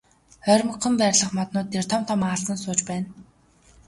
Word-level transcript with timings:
Ойрмогхон 0.51 0.93
байрлах 1.01 1.31
моднууд 1.37 1.67
дээр 1.71 1.85
том 1.91 2.01
том 2.09 2.21
аалзнууд 2.29 2.59
сууж 2.63 2.79
байна. 2.89 3.09